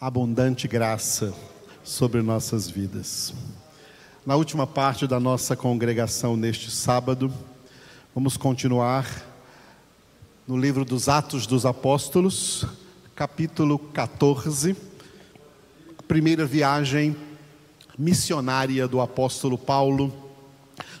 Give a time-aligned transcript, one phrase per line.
[0.00, 1.34] abundante graça
[1.84, 3.34] sobre nossas vidas.
[4.24, 7.30] Na última parte da nossa congregação neste sábado,
[8.14, 9.06] vamos continuar
[10.48, 12.64] no livro dos Atos dos Apóstolos,
[13.14, 14.74] capítulo 14,
[15.98, 17.14] a primeira viagem
[17.98, 20.10] missionária do apóstolo Paulo,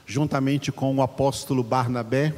[0.04, 2.34] juntamente com o apóstolo Barnabé,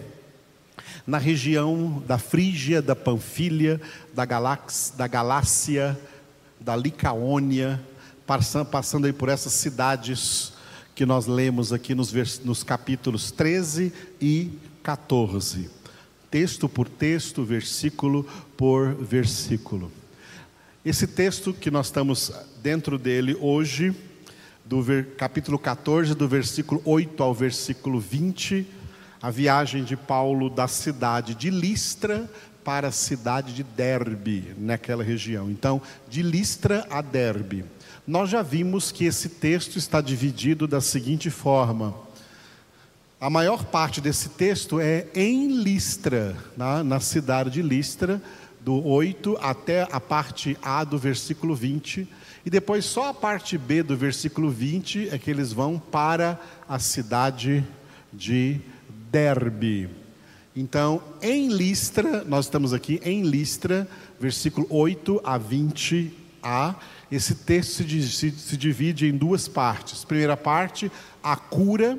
[1.05, 3.81] na região da Frígia, da Panfilha,
[4.15, 5.99] da, Galax, da Galácia,
[6.63, 7.81] da Licaônia,
[8.25, 10.53] passando, passando aí por essas cidades
[10.95, 12.13] que nós lemos aqui nos,
[12.45, 14.51] nos capítulos 13 e
[14.83, 15.69] 14.
[16.31, 18.25] Texto por texto, versículo
[18.57, 19.91] por versículo.
[20.85, 23.95] Esse texto que nós estamos dentro dele hoje,
[24.65, 28.67] do ver, capítulo 14, do versículo 8 ao versículo 20,
[29.21, 32.31] a viagem de Paulo da cidade de Listra
[32.65, 35.51] para a cidade de Derbe, naquela região.
[35.51, 37.65] Então, de Listra a Derbe.
[38.07, 41.95] Nós já vimos que esse texto está dividido da seguinte forma:
[43.21, 48.21] a maior parte desse texto é em Listra, na, na cidade de Listra,
[48.61, 52.09] do 8 até a parte A do versículo 20.
[52.45, 56.81] E depois só a parte B do versículo 20 é que eles vão para a
[56.81, 57.65] cidade
[58.13, 58.61] de
[59.11, 60.02] Derbe.
[60.55, 63.89] Então, em Listra, nós estamos aqui em Listra,
[64.21, 66.77] versículo 8 a 20a.
[67.11, 70.05] Esse texto se, divide em duas partes.
[70.05, 70.93] Primeira parte,
[71.23, 71.99] a cura,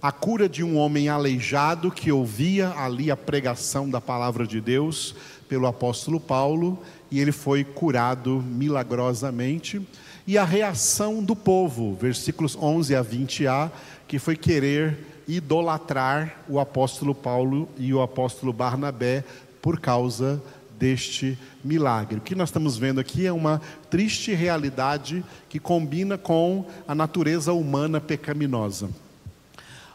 [0.00, 5.14] a cura de um homem aleijado que ouvia ali a pregação da palavra de Deus
[5.46, 9.86] pelo apóstolo Paulo e ele foi curado milagrosamente.
[10.26, 13.70] E a reação do povo, versículos 11 a 20a,
[14.08, 19.24] que foi querer idolatrar o apóstolo Paulo e o apóstolo Barnabé
[19.60, 20.42] por causa
[20.78, 22.18] deste milagre.
[22.18, 23.60] O que nós estamos vendo aqui é uma
[23.90, 28.88] triste realidade que combina com a natureza humana pecaminosa.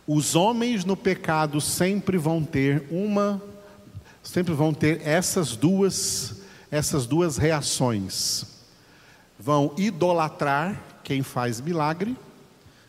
[0.07, 3.41] Os homens no pecado sempre vão ter uma
[4.23, 8.45] sempre vão ter essas duas essas duas reações.
[9.39, 12.15] Vão idolatrar quem faz milagre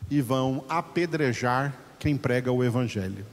[0.09, 1.73] e vão apedrejar
[2.03, 3.25] quem prega o Evangelho.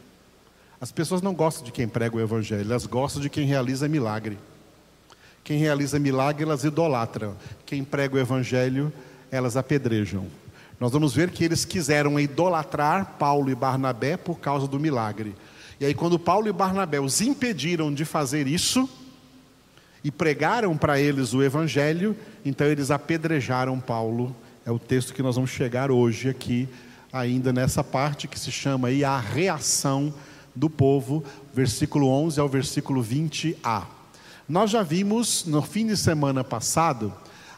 [0.80, 4.38] As pessoas não gostam de quem prega o Evangelho, elas gostam de quem realiza milagre.
[5.42, 7.34] Quem realiza milagre, elas idolatram.
[7.66, 8.92] Quem prega o Evangelho,
[9.28, 10.28] elas apedrejam.
[10.78, 15.34] Nós vamos ver que eles quiseram idolatrar Paulo e Barnabé por causa do milagre.
[15.80, 18.88] E aí, quando Paulo e Barnabé os impediram de fazer isso,
[20.04, 24.34] e pregaram para eles o Evangelho, então eles apedrejaram Paulo.
[24.64, 26.68] É o texto que nós vamos chegar hoje aqui
[27.12, 30.12] ainda nessa parte que se chama aí a reação
[30.54, 33.84] do povo, versículo 11 ao versículo 20a.
[34.48, 37.12] Nós já vimos no fim de semana passado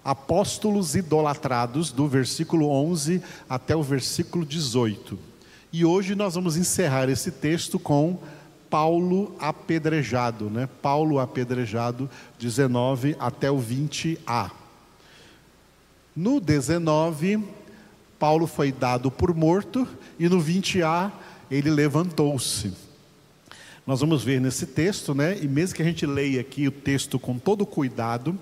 [0.04, 5.18] apóstolos idolatrados do versículo 11 até o versículo 18.
[5.72, 8.18] E hoje nós vamos encerrar esse texto com
[8.68, 10.68] Paulo apedrejado, né?
[10.80, 14.50] Paulo apedrejado 19 até o 20a.
[16.14, 17.42] No 19
[18.22, 19.84] Paulo foi dado por morto
[20.16, 21.10] e no 20a
[21.50, 22.72] ele levantou-se.
[23.84, 25.36] Nós vamos ver nesse texto, né?
[25.42, 28.38] E mesmo que a gente leia aqui o texto com todo cuidado,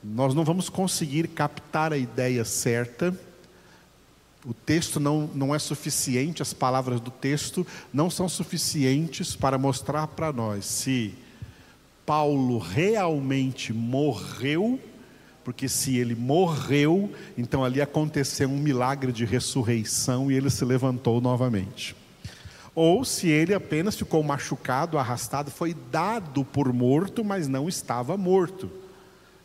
[0.00, 3.12] nós não vamos conseguir captar a ideia certa.
[4.44, 10.06] O texto não, não é suficiente, as palavras do texto não são suficientes para mostrar
[10.06, 11.14] para nós se
[12.06, 14.78] Paulo realmente morreu
[15.46, 17.08] porque se ele morreu,
[17.38, 21.94] então ali aconteceu um milagre de ressurreição e ele se levantou novamente.
[22.74, 28.68] Ou se ele apenas ficou machucado, arrastado, foi dado por morto, mas não estava morto.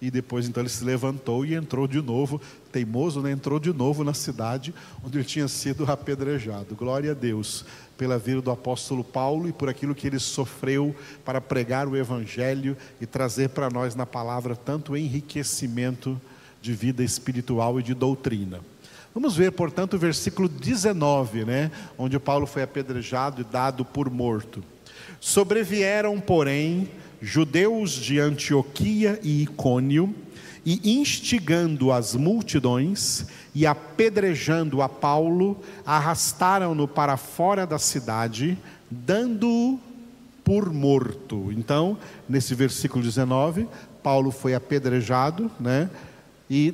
[0.01, 2.41] E depois então ele se levantou e entrou de novo,
[2.72, 3.31] teimoso, né?
[3.31, 4.73] entrou de novo na cidade
[5.03, 6.75] onde ele tinha sido apedrejado.
[6.75, 7.63] Glória a Deus
[7.97, 12.75] pela vida do apóstolo Paulo e por aquilo que ele sofreu para pregar o evangelho
[13.00, 16.19] e trazer para nós na palavra tanto enriquecimento
[16.59, 18.59] de vida espiritual e de doutrina.
[19.14, 24.64] Vamos ver, portanto, o versículo 19, né, onde Paulo foi apedrejado e dado por morto.
[25.20, 26.90] Sobrevieram, porém,
[27.22, 30.14] judeus de Antioquia e Icônio,
[30.66, 38.58] e instigando as multidões e apedrejando a Paulo, arrastaram-no para fora da cidade,
[38.90, 39.79] dando-o
[40.44, 41.52] por morto.
[41.52, 41.97] Então,
[42.28, 43.67] nesse versículo 19,
[44.03, 45.90] Paulo foi apedrejado, né?
[46.50, 46.74] E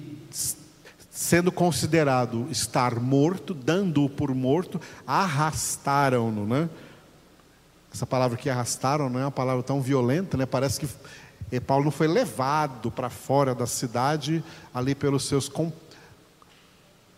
[1.09, 6.69] sendo considerado estar morto, dando-o por morto, arrastaram-no, né?
[7.93, 10.45] Essa palavra que arrastaram não é uma palavra tão violenta, né?
[10.45, 10.87] Parece que
[11.51, 14.43] E Paulo não foi levado para fora da cidade
[14.73, 15.71] ali pelos seus com,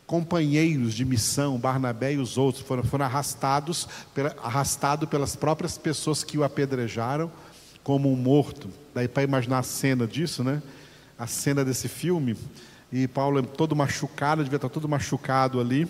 [0.06, 3.88] companheiros de missão, Barnabé e os outros, foram, foram arrastados,
[4.44, 7.32] arrastado pelas próprias pessoas que o apedrejaram
[7.84, 8.70] como um morto.
[8.94, 10.62] Daí para imaginar a cena disso, né?
[11.18, 12.38] A cena desse filme.
[12.92, 15.88] E Paulo é todo machucado, devia estar todo machucado ali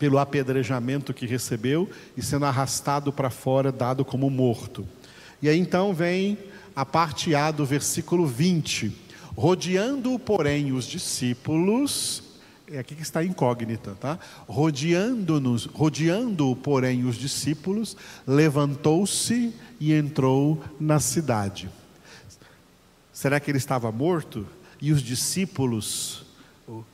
[0.00, 4.88] pelo apedrejamento que recebeu e sendo arrastado para fora, dado como morto.
[5.42, 6.38] E aí então vem
[6.74, 8.90] a parte A do versículo 20.
[9.36, 12.22] Rodeando, porém, os discípulos,
[12.66, 14.18] é aqui que está incógnita, tá?
[14.48, 17.94] Rodeando-nos, rodeando, porém, os discípulos,
[18.26, 21.68] levantou-se e entrou na cidade.
[23.12, 24.46] Será que ele estava morto?
[24.80, 26.24] E os discípulos,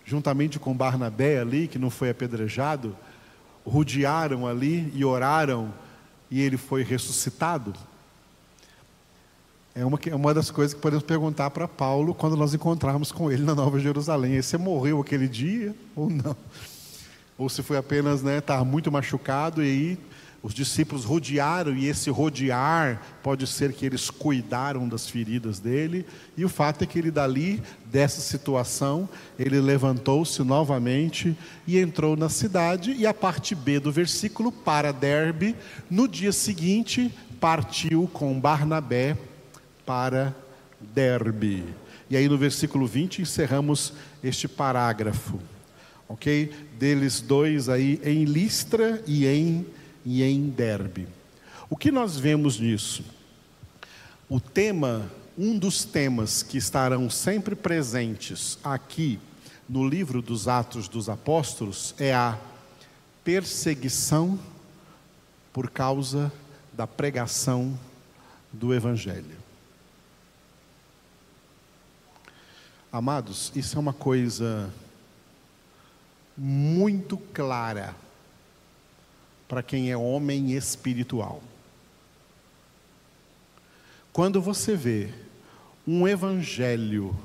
[0.05, 2.97] juntamente com Barnabé ali, que não foi apedrejado,
[3.65, 5.73] rodearam ali e oraram,
[6.31, 7.73] e ele foi ressuscitado?
[9.75, 13.31] É uma, é uma das coisas que podemos perguntar para Paulo quando nós encontrarmos com
[13.31, 14.41] ele na Nova Jerusalém.
[14.41, 16.35] Você morreu aquele dia ou não?
[17.37, 19.99] Ou se foi apenas, né, estar muito machucado e aí
[20.47, 26.07] os discípulos rodearam, e esse rodear pode ser que eles cuidaram das feridas dele,
[26.37, 32.29] e o fato é que ele, dali, dessa situação, ele levantou-se novamente e entrou na
[32.29, 35.57] cidade, e a parte B do versículo, para Derbe,
[35.91, 39.19] no dia seguinte, partiu com Barnabé
[39.85, 40.33] para
[40.81, 41.65] Derbe.
[42.09, 45.41] E aí no versículo 20 encerramos este parágrafo.
[46.09, 46.53] OK?
[46.79, 49.67] Deles dois aí em Listra e em
[50.07, 51.09] e em Derbe.
[51.69, 53.05] O que nós vemos nisso?
[54.29, 59.19] O tema, um dos temas que estarão sempre presentes aqui
[59.69, 62.39] no livro dos Atos dos Apóstolos é a
[63.25, 64.39] perseguição
[65.53, 66.33] por causa
[66.73, 67.77] da pregação
[68.53, 69.37] do Evangelho.
[72.93, 74.73] Amados, isso é uma coisa
[76.37, 78.06] muito clara
[79.49, 81.43] para quem é homem espiritual.
[84.13, 85.13] Quando você vê
[85.87, 87.17] um evangelho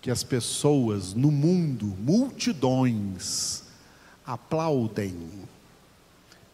[0.00, 3.62] que as pessoas no mundo, multidões,
[4.24, 5.16] aplaudem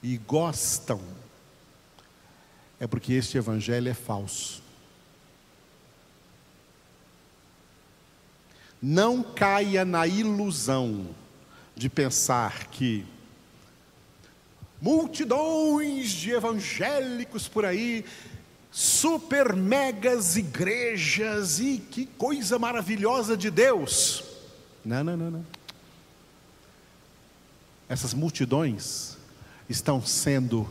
[0.02, 1.00] e gostam,
[2.78, 4.62] é porque este evangelho é falso.
[8.80, 11.08] Não caia na ilusão
[11.74, 13.04] de pensar que
[14.80, 18.04] multidões de evangélicos por aí,
[18.70, 24.22] super megas igrejas e que coisa maravilhosa de Deus.
[24.84, 25.46] Não, não, não, não.
[27.88, 29.16] Essas multidões
[29.68, 30.68] estão sendo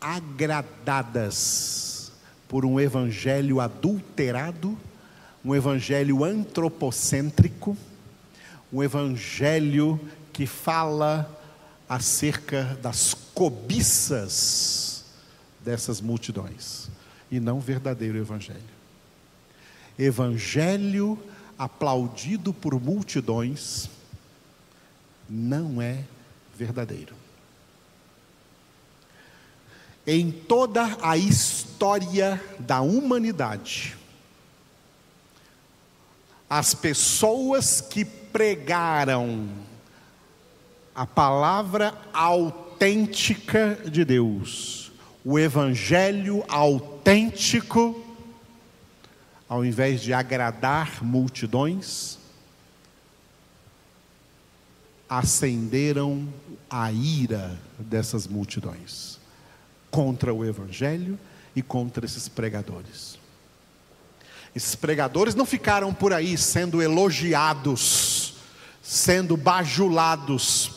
[0.00, 1.52] agradadas
[2.48, 4.78] por um evangelho adulterado
[5.44, 7.76] um evangelho antropocêntrico,
[8.72, 10.00] um evangelho
[10.32, 11.28] que fala
[11.88, 15.04] acerca das cobiças
[15.60, 16.88] dessas multidões,
[17.30, 18.60] e não verdadeiro evangelho.
[19.98, 21.18] Evangelho
[21.58, 23.88] aplaudido por multidões
[25.28, 26.04] não é
[26.56, 27.14] verdadeiro.
[30.06, 33.96] Em toda a história da humanidade,
[36.50, 39.48] as pessoas que pregaram
[40.94, 41.96] a palavra
[42.82, 44.90] autêntica de Deus,
[45.24, 48.04] o evangelho autêntico,
[49.48, 52.18] ao invés de agradar multidões,
[55.08, 56.26] acenderam
[56.68, 59.20] a ira dessas multidões
[59.88, 61.16] contra o evangelho
[61.54, 63.16] e contra esses pregadores.
[64.56, 68.38] Esses pregadores não ficaram por aí sendo elogiados,
[68.82, 70.72] sendo bajulados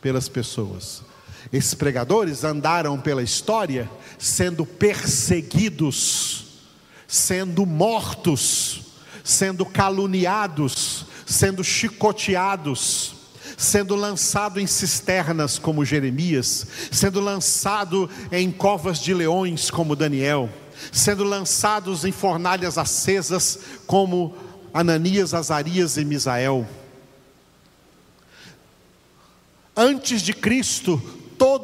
[0.00, 1.13] pelas pessoas.
[1.54, 6.46] Esses pregadores andaram pela história sendo perseguidos,
[7.06, 8.82] sendo mortos,
[9.22, 13.14] sendo caluniados, sendo chicoteados,
[13.56, 20.50] sendo lançado em cisternas como Jeremias, sendo lançado em covas de leões como Daniel
[20.90, 24.34] sendo lançados em fornalhas acesas, como
[24.72, 26.66] Ananias, Azarias e Misael.
[29.76, 31.00] Antes de Cristo,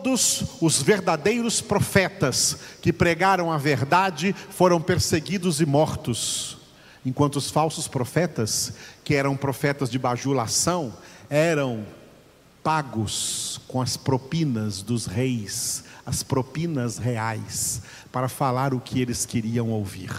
[0.00, 6.56] todos os verdadeiros profetas que pregaram a verdade foram perseguidos e mortos,
[7.04, 8.72] enquanto os falsos profetas,
[9.04, 10.94] que eram profetas de bajulação,
[11.28, 11.84] eram
[12.62, 19.68] pagos com as propinas dos reis, as propinas reais, para falar o que eles queriam
[19.68, 20.12] ouvir.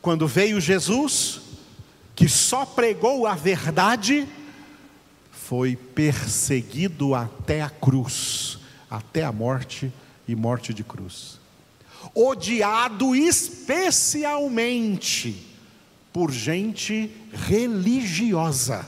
[0.00, 1.40] Quando veio Jesus,
[2.16, 4.26] que só pregou a verdade,
[5.46, 8.58] foi perseguido até a cruz,
[8.90, 9.92] até a morte
[10.26, 11.38] e morte de cruz.
[12.14, 15.46] Odiado especialmente
[16.12, 18.86] por gente religiosa.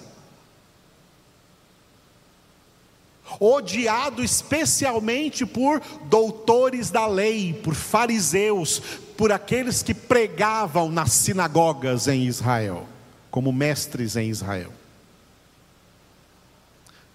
[3.40, 8.80] Odiado especialmente por doutores da lei, por fariseus,
[9.16, 12.87] por aqueles que pregavam nas sinagogas em Israel,
[13.30, 14.83] como mestres em Israel.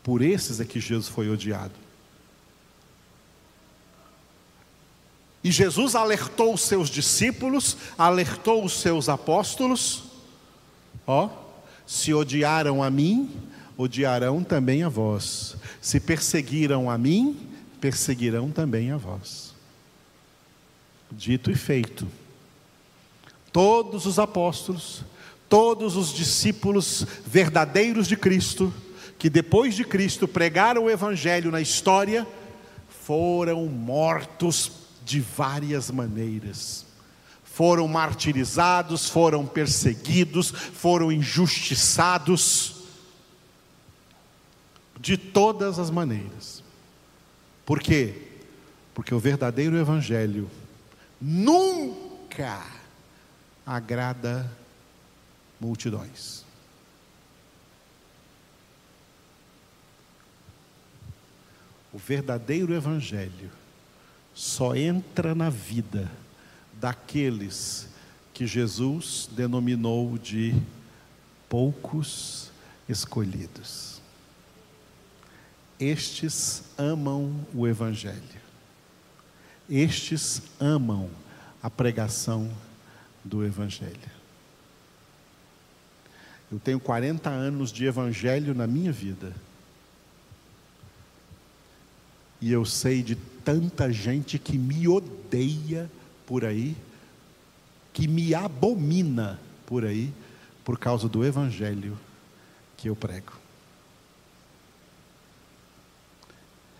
[0.09, 1.75] Por esses é que Jesus foi odiado.
[5.43, 10.05] E Jesus alertou os seus discípulos, alertou os seus apóstolos:
[11.05, 11.29] ó,
[11.85, 13.29] se odiaram a mim,
[13.77, 15.55] odiarão também a vós.
[15.79, 17.47] Se perseguiram a mim,
[17.79, 19.53] perseguirão também a vós.
[21.11, 22.07] Dito e feito.
[23.53, 25.03] Todos os apóstolos,
[25.47, 28.73] todos os discípulos verdadeiros de Cristo,
[29.19, 32.25] que depois de Cristo pregaram o Evangelho na história,
[32.87, 34.71] foram mortos
[35.03, 36.85] de várias maneiras.
[37.43, 42.77] Foram martirizados, foram perseguidos, foram injustiçados,
[44.97, 46.63] de todas as maneiras.
[47.65, 48.27] Por quê?
[48.93, 50.49] Porque o verdadeiro Evangelho
[51.21, 52.65] nunca
[53.65, 54.49] agrada
[55.59, 56.45] multidões.
[61.91, 63.49] O verdadeiro Evangelho
[64.33, 66.09] só entra na vida
[66.73, 67.89] daqueles
[68.33, 70.55] que Jesus denominou de
[71.49, 72.51] poucos
[72.87, 73.99] escolhidos.
[75.79, 78.41] Estes amam o Evangelho,
[79.69, 81.09] estes amam
[81.61, 82.51] a pregação
[83.23, 84.19] do Evangelho.
[86.51, 89.33] Eu tenho 40 anos de Evangelho na minha vida.
[92.41, 95.89] E eu sei de tanta gente que me odeia
[96.25, 96.75] por aí,
[97.91, 100.13] que me abomina por aí,
[100.63, 101.97] por causa do Evangelho
[102.77, 103.33] que eu prego.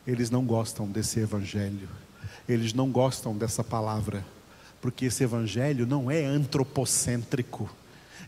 [0.08, 1.90] Eles não gostam desse Evangelho,
[2.48, 4.26] eles não gostam dessa palavra,
[4.82, 7.70] porque esse Evangelho não é antropocêntrico,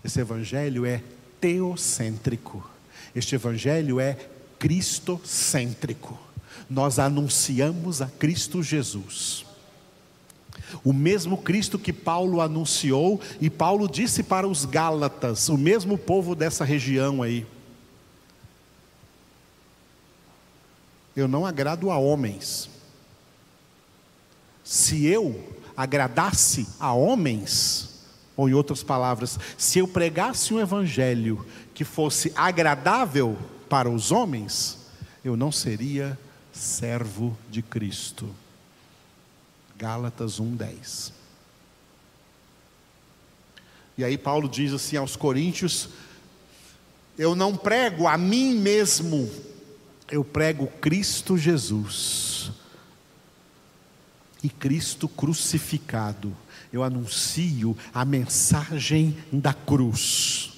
[0.03, 1.01] esse Evangelho é
[1.39, 2.69] teocêntrico,
[3.15, 4.17] este Evangelho é
[4.59, 6.30] cristocêntrico
[6.69, 9.45] nós anunciamos a Cristo Jesus.
[10.83, 16.33] O mesmo Cristo que Paulo anunciou, e Paulo disse para os Gálatas, o mesmo povo
[16.33, 17.45] dessa região aí:
[21.15, 22.69] Eu não agrado a homens.
[24.63, 25.43] Se eu
[25.75, 27.89] agradasse a homens,
[28.37, 34.77] ou em outras palavras, se eu pregasse um evangelho que fosse agradável para os homens,
[35.23, 36.17] eu não seria
[36.51, 38.29] servo de Cristo.
[39.77, 41.11] Gálatas 1:10.
[43.97, 45.89] E aí Paulo diz assim aos coríntios:
[47.17, 49.29] Eu não prego a mim mesmo,
[50.09, 52.51] eu prego Cristo Jesus.
[54.43, 56.35] E Cristo crucificado.
[56.73, 60.50] Eu anuncio a mensagem da cruz.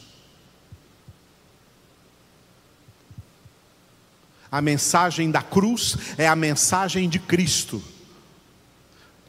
[4.53, 7.81] A mensagem da cruz é a mensagem de Cristo,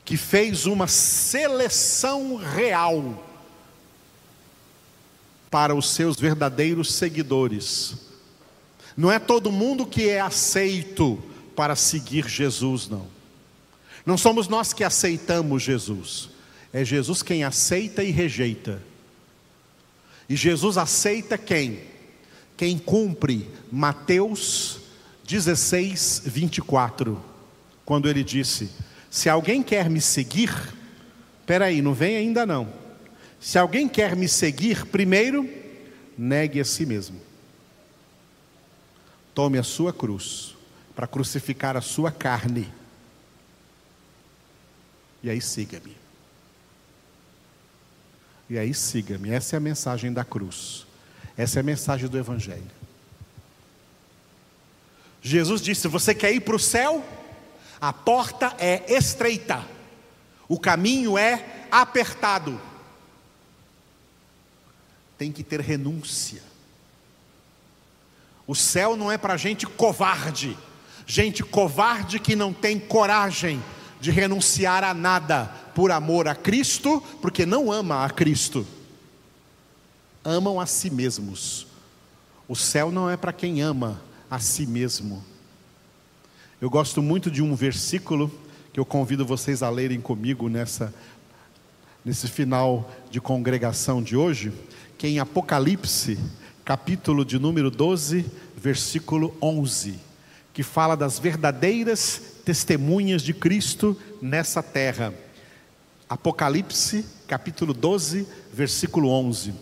[0.05, 3.27] que fez uma seleção real
[5.51, 7.95] para os seus verdadeiros seguidores.
[8.95, 11.23] Não é todo mundo que é aceito
[11.57, 13.07] para seguir Jesus, não.
[14.05, 16.29] Não somos nós que aceitamos Jesus,
[16.71, 18.83] é Jesus quem aceita e rejeita.
[20.29, 21.83] E Jesus aceita quem?
[22.59, 24.84] Quem cumpre Mateus
[25.27, 27.23] 16, 24,
[27.85, 28.71] quando ele disse:
[29.11, 30.51] Se alguém quer me seguir,
[31.47, 32.69] peraí, não vem ainda não.
[33.41, 35.49] Se alguém quer me seguir, primeiro,
[36.17, 37.21] negue a si mesmo.
[39.35, 40.55] Tome a sua cruz,
[40.95, 42.73] para crucificar a sua carne.
[45.23, 45.97] E aí siga-me.
[48.49, 49.31] E aí siga-me.
[49.31, 50.87] Essa é a mensagem da cruz.
[51.37, 52.71] Essa é a mensagem do Evangelho.
[55.25, 57.03] Jesus disse: Você quer ir para o céu?
[57.81, 59.65] A porta é estreita,
[60.47, 62.61] o caminho é apertado.
[65.17, 66.43] Tem que ter renúncia.
[68.47, 70.57] O céu não é para gente covarde,
[71.07, 73.63] gente covarde que não tem coragem
[74.01, 78.67] de renunciar a nada por amor a Cristo, porque não ama a Cristo.
[80.23, 81.67] amam a si mesmos.
[82.47, 84.01] O céu não é para quem ama
[84.35, 85.23] a si mesmo.
[86.61, 88.29] Eu gosto muito de um versículo
[88.73, 90.93] que eu convido vocês a lerem comigo nessa
[92.05, 94.53] nesse final de congregação de hoje,
[94.99, 96.19] que é em Apocalipse,
[96.65, 98.27] capítulo de número 12,
[98.57, 100.01] versículo 11,
[100.53, 105.15] que fala das verdadeiras testemunhas de Cristo nessa terra.
[106.09, 109.55] Apocalipse, capítulo 12, versículo 11.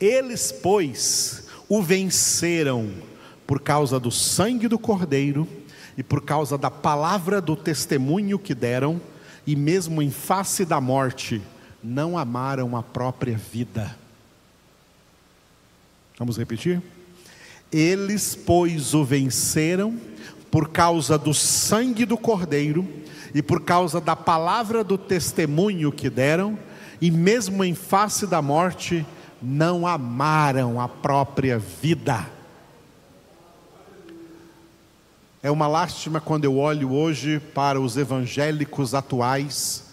[0.00, 3.09] Eles, pois, o venceram
[3.50, 5.44] por causa do sangue do Cordeiro
[5.98, 9.00] e por causa da palavra do testemunho que deram,
[9.44, 11.42] e mesmo em face da morte,
[11.82, 13.96] não amaram a própria vida.
[16.16, 16.80] Vamos repetir?
[17.72, 19.98] Eles, pois, o venceram
[20.48, 22.86] por causa do sangue do Cordeiro
[23.34, 26.56] e por causa da palavra do testemunho que deram,
[27.00, 29.04] e mesmo em face da morte,
[29.42, 32.38] não amaram a própria vida.
[35.42, 39.84] É uma lástima quando eu olho hoje para os evangélicos atuais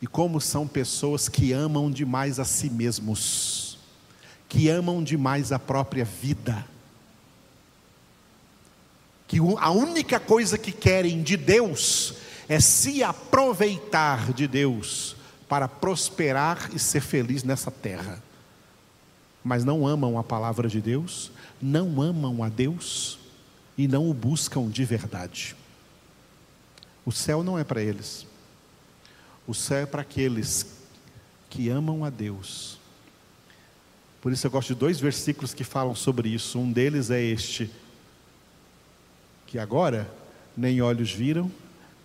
[0.00, 3.78] e como são pessoas que amam demais a si mesmos,
[4.48, 6.64] que amam demais a própria vida,
[9.26, 12.14] que a única coisa que querem de Deus
[12.48, 15.16] é se aproveitar de Deus
[15.48, 18.22] para prosperar e ser feliz nessa terra,
[19.42, 23.18] mas não amam a palavra de Deus, não amam a Deus
[23.82, 25.56] e não o buscam de verdade.
[27.04, 28.24] O céu não é para eles.
[29.44, 30.66] O céu é para aqueles
[31.50, 32.78] que amam a Deus.
[34.20, 36.60] Por isso eu gosto de dois versículos que falam sobre isso.
[36.60, 37.72] Um deles é este:
[39.48, 40.08] que agora
[40.56, 41.50] nem olhos viram,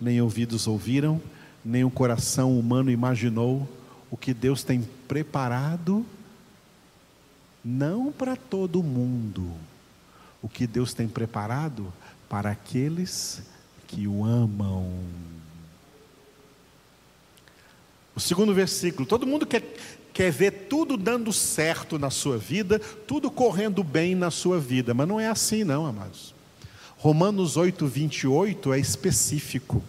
[0.02, 1.22] nem ouvidos ouviram,
[1.64, 3.70] nem o coração humano imaginou
[4.10, 6.04] o que Deus tem preparado,
[7.64, 9.54] não para todo mundo,
[10.48, 11.94] o que Deus tem preparado
[12.30, 13.42] para aqueles
[13.86, 14.90] que o amam.
[18.16, 19.62] O segundo versículo: todo mundo quer,
[20.14, 25.06] quer ver tudo dando certo na sua vida, tudo correndo bem na sua vida, mas
[25.06, 26.34] não é assim, não, amados.
[26.96, 29.84] Romanos 8, 28 é específico.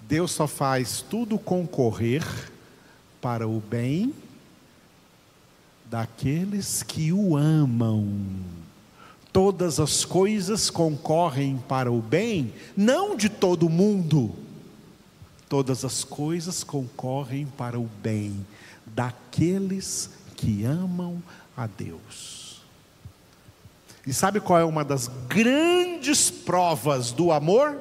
[0.00, 2.24] Deus só faz tudo concorrer
[3.20, 4.14] para o bem
[5.90, 8.64] daqueles que o amam
[9.34, 14.32] todas as coisas concorrem para o bem, não de todo mundo.
[15.48, 18.46] Todas as coisas concorrem para o bem
[18.86, 21.20] daqueles que amam
[21.56, 22.62] a Deus.
[24.06, 27.76] E sabe qual é uma das grandes provas do amor?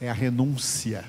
[0.00, 1.04] É a renúncia.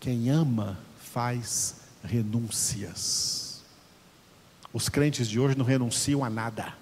[0.00, 3.43] Quem ama faz renúncias.
[4.74, 6.74] Os crentes de hoje não renunciam a nada,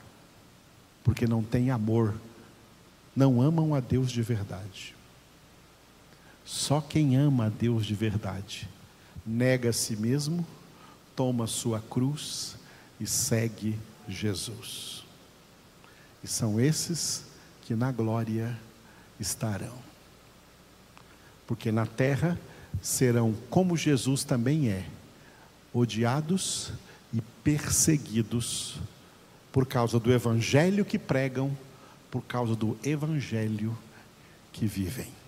[1.04, 2.14] porque não têm amor,
[3.14, 4.96] não amam a Deus de verdade.
[6.44, 8.68] Só quem ama a Deus de verdade
[9.24, 10.46] nega a si mesmo,
[11.14, 12.56] toma sua cruz
[13.00, 13.78] e segue
[14.08, 15.04] Jesus.
[16.22, 17.24] E são esses
[17.62, 18.58] que na glória
[19.18, 19.74] estarão.
[21.46, 22.38] Porque na terra
[22.80, 24.86] serão como Jesus também é,
[25.72, 26.72] odiados
[27.12, 28.80] e perseguidos
[29.52, 31.56] por causa do evangelho que pregam,
[32.10, 33.76] por causa do evangelho
[34.52, 35.21] que vivem.